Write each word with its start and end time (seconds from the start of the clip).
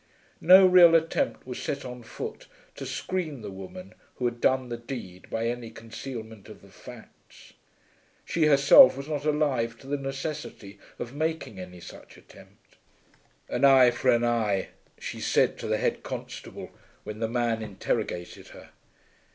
No 0.41 0.65
real 0.65 0.95
attempt 0.95 1.45
was 1.45 1.61
set 1.61 1.85
on 1.85 2.01
foot 2.01 2.47
to 2.73 2.87
screen 2.87 3.43
the 3.43 3.51
woman 3.51 3.93
who 4.15 4.25
had 4.25 4.41
done 4.41 4.69
the 4.69 4.77
deed 4.77 5.29
by 5.29 5.45
any 5.45 5.69
concealment 5.69 6.49
of 6.49 6.63
the 6.63 6.69
facts. 6.69 7.53
She 8.25 8.47
herself 8.47 8.97
was 8.97 9.07
not 9.07 9.25
alive 9.25 9.77
to 9.77 9.85
the 9.85 9.97
necessity 9.99 10.79
of 10.97 11.13
making 11.13 11.59
any 11.59 11.81
such 11.81 12.17
attempt. 12.17 12.77
"An 13.47 13.63
eye 13.63 13.91
for 13.91 14.09
an 14.09 14.23
eye!" 14.23 14.69
she 14.99 15.21
said 15.21 15.59
to 15.59 15.67
the 15.67 15.77
head 15.77 16.01
constable 16.01 16.71
when 17.03 17.19
the 17.19 17.29
man 17.29 17.61
interrogated 17.61 18.47
her. 18.47 18.71